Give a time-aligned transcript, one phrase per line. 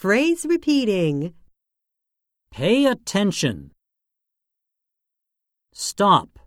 [0.00, 1.34] Phrase repeating.
[2.50, 3.72] Pay attention.
[5.74, 6.38] Stop.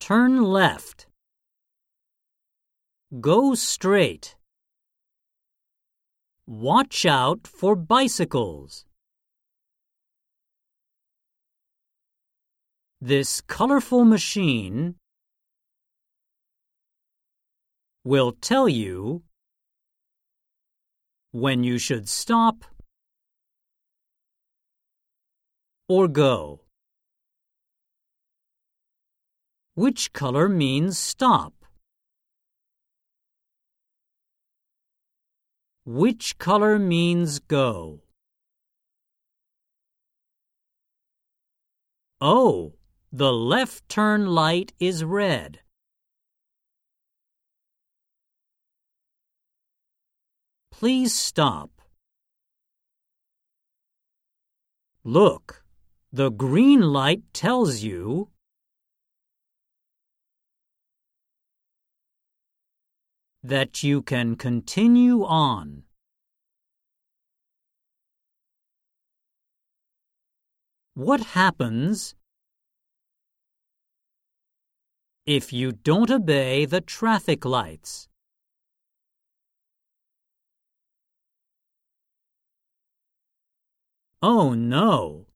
[0.00, 1.06] Turn left.
[3.20, 4.34] Go straight.
[6.48, 8.84] Watch out for bicycles.
[13.00, 14.96] This colorful machine
[18.02, 19.22] will tell you
[21.36, 22.64] when you should stop
[25.86, 26.62] or go.
[29.74, 31.52] Which color means stop?
[35.84, 38.00] Which color means go?
[42.18, 42.72] Oh,
[43.12, 45.60] the left turn light is red.
[50.78, 51.70] Please stop.
[55.04, 55.64] Look,
[56.12, 58.28] the green light tells you
[63.42, 65.84] that you can continue on.
[70.92, 72.14] What happens
[75.24, 78.08] if you don't obey the traffic lights?
[84.22, 85.26] Oh no!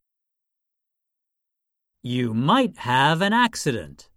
[2.03, 4.09] You might have an accident.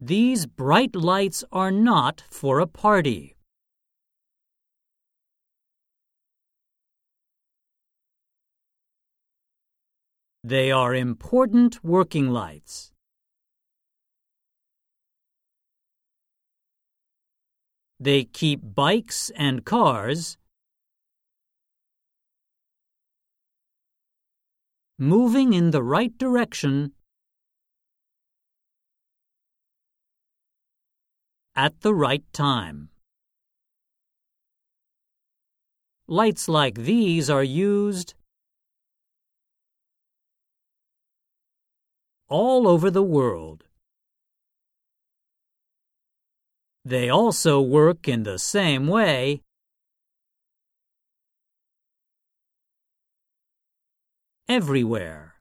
[0.00, 3.36] These bright lights are not for a party.
[10.42, 12.93] They are important working lights.
[18.00, 20.36] They keep bikes and cars
[24.98, 26.92] moving in the right direction
[31.56, 32.90] at the right time.
[36.06, 38.14] Lights like these are used
[42.28, 43.63] all over the world.
[46.84, 49.42] They also work in the same way
[54.48, 55.33] everywhere.